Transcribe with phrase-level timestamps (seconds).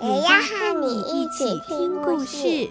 [0.00, 2.70] 也要和你一起听故事。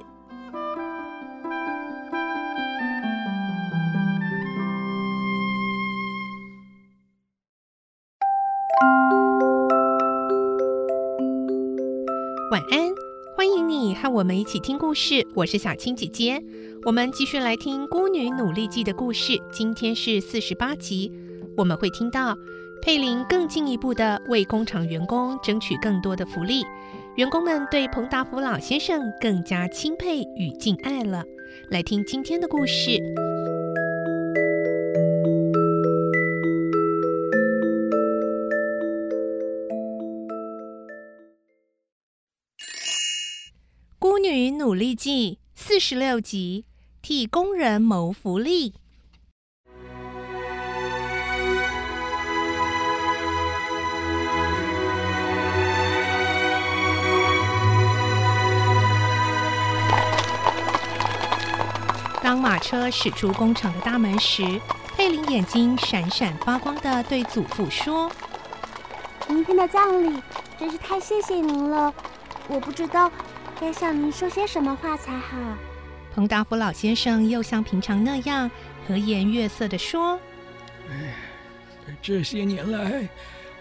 [12.49, 12.89] 晚安，
[13.35, 15.27] 欢迎你和我们一起听故事。
[15.35, 16.41] 我是小青姐姐，
[16.85, 19.37] 我们继续来听《孤女努力记》的故事。
[19.51, 21.11] 今天是四十八集，
[21.57, 22.37] 我们会听到
[22.81, 26.63] 佩林更进一步的为工厂员工争取更多的福利，
[27.17, 31.23] 员工们对彭达福老先生更加钦佩与敬爱了。
[31.71, 32.91] 来听今天的故事。
[43.97, 46.65] 《孤女努力记》四十六集，
[47.01, 48.75] 替工人谋福利。
[62.27, 64.59] 当马车驶出工厂的大门时，
[64.97, 68.11] 佩林眼睛闪闪发光的对祖父说
[69.29, 70.21] ：“明天的葬礼
[70.59, 71.93] 真是太谢谢您了，
[72.49, 73.09] 我不知道。”
[73.61, 75.37] 该向您说些什么话才好？
[76.13, 78.51] 彭达福老先生又像平常那样
[78.85, 80.19] 和颜悦色的说
[80.91, 81.15] ：“哎，
[82.01, 83.07] 这些年来，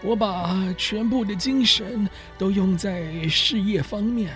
[0.01, 2.05] 我把全部的精神
[2.37, 4.35] 都用在事业方面，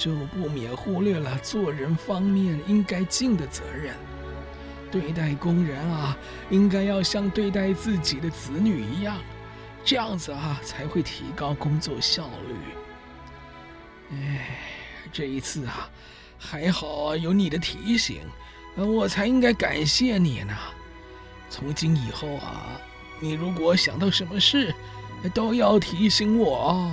[0.00, 3.94] 就不免忽略了做人方面应该尽的责任。
[4.90, 6.16] 对待工人啊，
[6.48, 9.18] 应该要像对待自己的子女一样，
[9.84, 12.54] 这样子啊，才会提高工作效率。”
[14.16, 14.58] 哎，
[15.12, 15.90] 这一次啊，
[16.38, 18.22] 还好有你的提醒，
[18.76, 20.56] 我才应该感谢你呢。
[21.50, 22.80] 从今以后啊，
[23.20, 24.74] 你如果想到什么事，
[25.34, 26.90] 都要提醒我。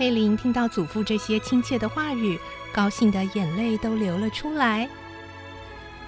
[0.00, 2.38] 佩林听到祖父这些亲切的话语，
[2.72, 4.88] 高兴的眼泪都流了出来。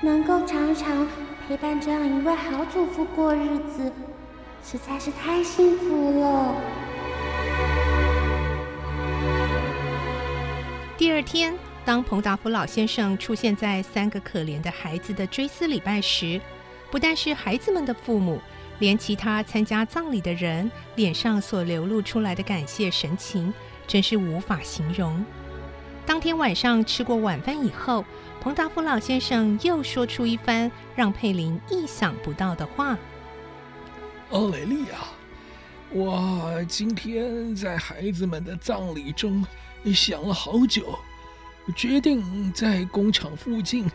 [0.01, 1.07] 能够常常
[1.47, 3.93] 陪伴这样一位好祖父过日子，
[4.65, 6.55] 实在是太幸福了。
[10.97, 11.55] 第二天，
[11.85, 16.41] 当彭达福老先生出现在三个可怜的孩子的追思礼拜时，
[16.91, 18.41] 不但是孩子们的父母，
[18.79, 23.53] 连其他参加葬礼的人脸上所流露出来的感谢神情，
[23.87, 25.25] 真是无法形容。
[26.05, 28.05] 当天晚上吃过晚饭以后，
[28.41, 32.99] 彭达夫老先生又说出一番让佩林意想不到的话
[34.31, 34.99] ：“奥雷利亚，
[35.91, 39.45] 我今天在孩子们的葬礼中。”
[39.93, 40.97] 想了好久，
[41.75, 43.91] 决定在工厂附近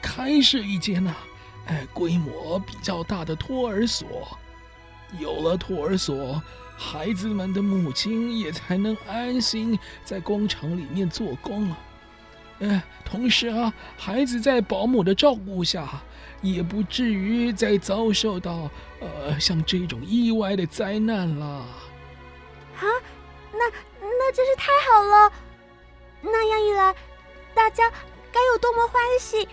[0.00, 1.14] 开设一间呐，
[1.66, 4.06] 哎，规模比较大的托儿所。
[5.18, 6.42] 有了托儿所，
[6.76, 11.78] 孩子们的母亲也才能安心在工厂里面做工啊。
[12.58, 16.02] 呃，同时啊，孩子在保姆的照顾下，
[16.42, 18.70] 也不至于再遭受到
[19.00, 21.46] 呃像这种意外的灾难了。
[21.46, 22.84] 啊，
[23.52, 23.72] 那。
[24.18, 25.32] 那真是太好了！
[26.22, 26.94] 那样一来，
[27.54, 27.88] 大家
[28.32, 29.48] 该有多么欢喜！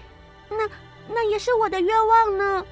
[0.49, 0.69] 那
[1.07, 2.65] 那也是我的愿望呢。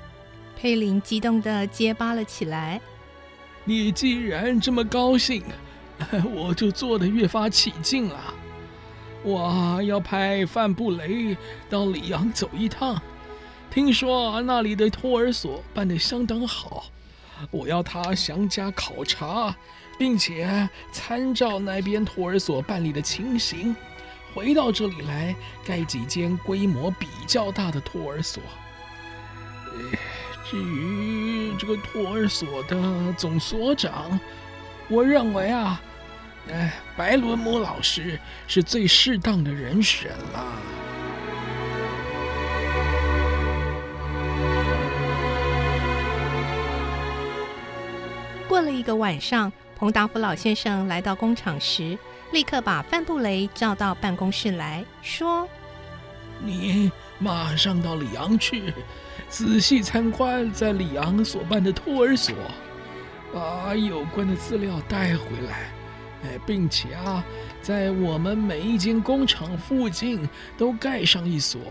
[0.56, 2.82] 佩林激动的结巴了起来。
[3.64, 5.44] 你既然这么高兴，
[6.34, 8.34] 我就做得越发起劲了。
[9.24, 11.38] 我要派范布雷
[11.70, 13.02] 到里昂走一趟，
[13.70, 16.86] 听说那里的托儿所办得相当好，
[17.52, 19.56] 我要他详加考察。
[20.00, 23.76] 并且参照那边托儿所办理的情形，
[24.34, 28.42] 回到这里来盖几间规模比较大的托儿所。
[30.50, 32.78] 至于这个托儿所的
[33.18, 34.20] 总所长，
[34.88, 35.82] 我认为啊，
[36.52, 40.46] 哎，白伦姆老师是最适当的人选了。
[48.48, 49.52] 过了一个晚上。
[49.82, 51.98] 彭达福老先生来到工厂时，
[52.32, 55.50] 立刻把范布雷叫到办公室来说
[56.46, 56.92] ：“你
[57.22, 58.74] 马上到里昂去，
[59.30, 62.36] 仔细参观在里昂所办的托儿所，
[63.32, 65.72] 把有关的资料带回来，
[66.24, 67.24] 哎，并且啊，
[67.62, 70.28] 在我们每一间工厂附近
[70.58, 71.62] 都盖上一所。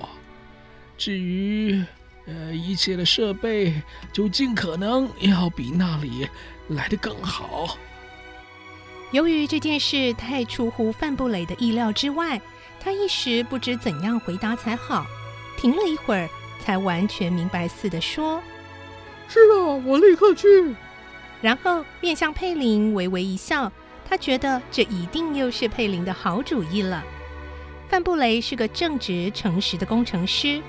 [0.96, 1.84] 至于
[2.26, 3.82] 呃一切的设备，
[4.12, 6.28] 就尽可能要比那里
[6.68, 7.76] 来得更好。
[9.10, 12.40] 由于这件事太出乎范布雷的意料之外，
[12.78, 15.04] 他一时不知怎样回答才好，
[15.60, 16.26] 停了一会儿，
[16.58, 18.42] 才完全明白似的说
[19.28, 20.74] ：“是啊，我立刻去。”
[21.42, 23.70] 然后面向佩林微微一笑，
[24.08, 27.04] 他觉得这一定又是佩林的好主意了。
[27.90, 30.62] 范布雷是个正直诚实的工程师，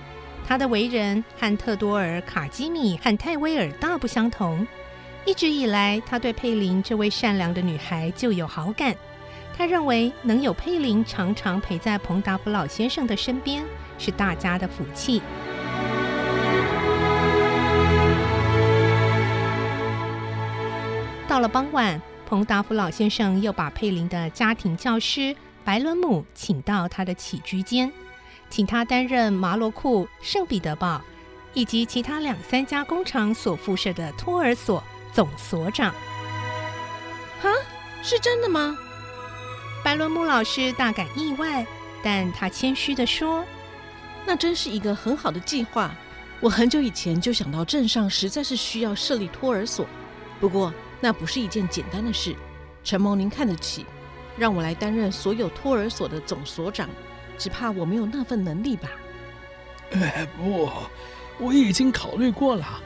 [0.46, 4.68] 他的为人和特多尔、卡基米和泰威尔大不相同。
[5.24, 8.94] 一直以来，他对佩林这位善良的女孩就有好感。
[9.62, 13.64] 他认为能有佩林常常陪在彭达福老先生的身边，
[14.00, 15.22] 是大家的福气。
[21.28, 27.94] 到了傍晚，彭达福老先生又把佩林的家庭教师白伦姆请到他的起居间，
[28.50, 31.00] 请他担任马罗库、圣彼得堡
[31.54, 34.84] 以及其他两三家工厂所附设的托儿所。
[35.14, 35.94] 总所长，
[37.44, 37.50] 哈，
[38.02, 38.76] 是真的吗？
[39.84, 41.66] 白伦木老师大感意外，
[42.04, 43.44] 但他谦虚地说
[44.26, 45.94] ：“那真是一个很好的计划。
[46.40, 49.88] 我很久以前就想到镇上实在是需要设立托儿所，
[50.40, 52.36] 不过那不是一件简单的事。
[52.84, 53.86] 承蒙您看得起，
[54.38, 56.88] 让我来担任所有托儿所的总所长，
[57.38, 58.90] 只怕我没有那份能力吧？”
[59.94, 60.70] 哎，不，
[61.40, 62.82] 我已经考虑过了。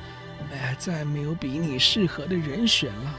[0.53, 3.15] 哎，再没有比你适合的人选了，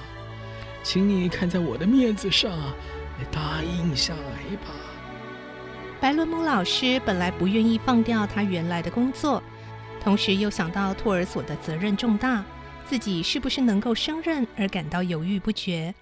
[0.82, 2.50] 请你看在我的面子上，
[3.30, 4.72] 答应下来吧。
[6.00, 9.42] 白伦姆老师本来不愿意放掉他原来的工作，
[10.02, 12.44] 同时又想到托儿所的责任重大，
[12.86, 15.94] 自己是不是能够胜任而感到犹豫不决。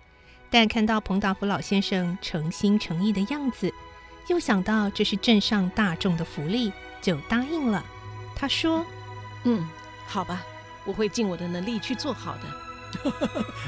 [0.51, 3.73] 但看到彭达福老先生诚心诚意的样子，
[4.29, 7.85] 又想到这是镇上大众的福利，就答应了。
[8.35, 8.85] 他说
[9.45, 9.67] ：“嗯，
[10.07, 10.45] 好吧。”
[10.87, 12.43] 我会尽我的能力去做好的。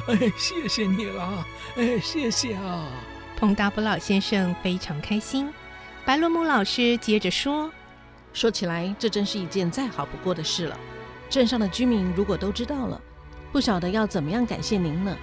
[0.12, 1.46] 哎，谢谢你了，
[1.76, 2.86] 哎，谢谢啊！
[3.36, 5.52] 彭达福老先生非常开心。
[6.06, 7.70] 白罗姆老师接着说
[8.32, 10.78] ：“说起来，这真是一件再好不过的事了。
[11.28, 12.98] 镇上的居民如果都知道了，
[13.52, 15.14] 不晓得要怎么样感谢您呢？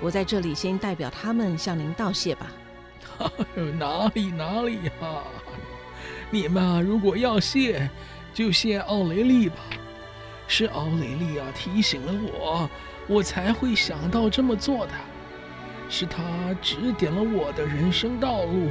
[0.00, 2.50] 我在这里先代表他们向您道谢吧。
[3.78, 5.22] 哪里哪里啊！
[6.30, 7.88] 你们啊，如果要谢，
[8.34, 9.56] 就谢奥雷利吧。”
[10.48, 12.68] 是奥雷利啊提醒了我，
[13.06, 14.92] 我才会想到这么做的。
[15.92, 16.22] 是他
[16.62, 18.70] 指点了我的人生道路，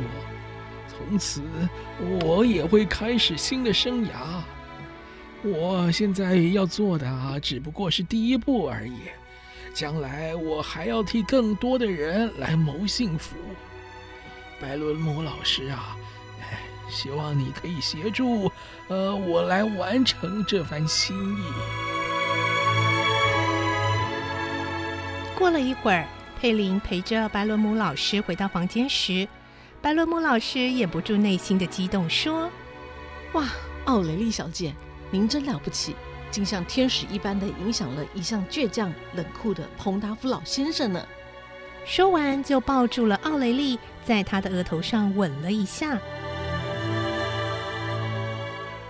[0.88, 1.44] 从此
[2.24, 4.42] 我也会开始新的生涯。
[5.44, 9.02] 我现在要做的啊，只不过是第一步而已。
[9.72, 13.36] 将来我还要替更多的人来谋幸福。
[14.60, 15.96] 白伦姆老师啊。
[16.42, 16.58] 哎
[16.90, 18.52] 希望你可以协助，
[18.88, 21.44] 呃，我来完成这番心意。
[25.38, 26.06] 过了一会儿，
[26.42, 29.28] 佩林陪着白伦姆老师回到房间时，
[29.80, 32.50] 白伦姆老师掩不住内心的激动，说
[33.34, 33.46] ：“哇，
[33.86, 34.74] 奥雷利小姐，
[35.12, 35.96] 您真了不起，
[36.32, 41.06] 竟像天使一般的影响了一向倔强冷酷的彭达夫老先生呢。”
[41.86, 45.96] 说完，就抱住了奥雷利，在他的额头上吻了一下。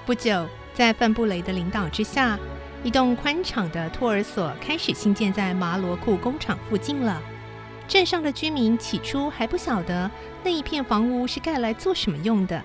[0.05, 2.39] 不久，在范布雷的领导之下，
[2.81, 7.21] 一栋宽敞的托儿所开始兴建在马罗库工厂附近了。
[7.91, 10.09] 镇上的居民起初还不晓得
[10.45, 12.63] 那一片房屋是盖来做什么用的。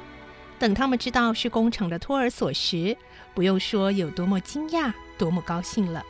[0.57, 2.97] 等他们知道是工厂的托儿所时，
[3.35, 6.01] 不用说有多么惊讶，多么高兴了。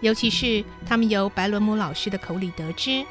[0.00, 3.04] 尤其是他们由白伦姆老师的口里得知，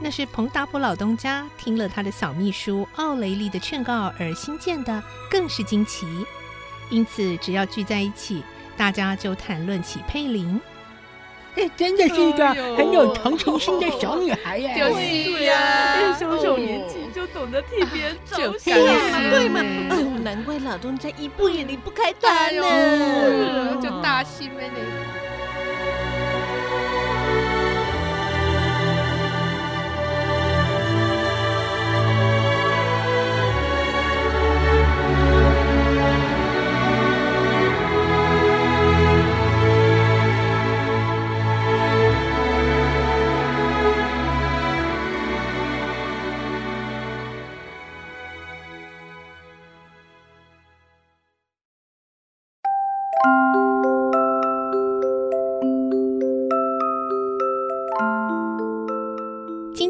[0.00, 6.06] 那是彭达福老东家听了他的小秘书奥雷利的劝告而新建的，更是惊奇。
[6.88, 8.42] 因此，只要聚在一起，
[8.74, 10.58] 大家就谈论起佩林。
[11.58, 12.46] 哎，真的是一个
[12.76, 14.74] 很有同情心的小女孩呀！
[14.76, 18.76] 对呀，小小年纪就懂得替别人着想，
[19.28, 19.60] 对嘛？
[19.90, 25.17] 哎呦，难怪老东家一步也离不开她呢，就大心了呢。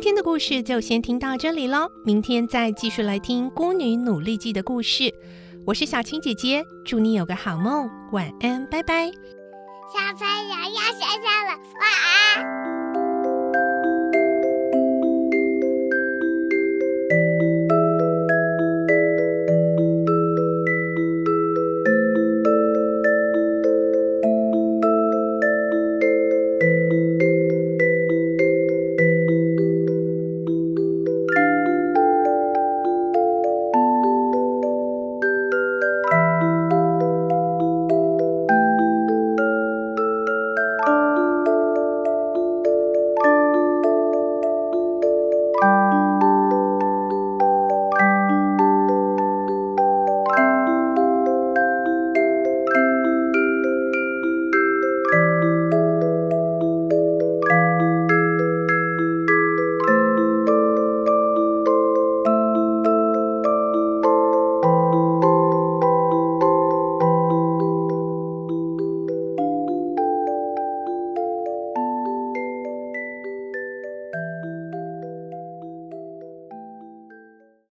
[0.08, 5.12] 今天的故事就先听到这里喽，明天再继续来听《孤女努力记》的故事。
[5.66, 9.08] 我是小青姐姐，祝你有个好梦，晚安，拜拜。
[9.92, 12.57] 小朋友要睡觉了，晚安。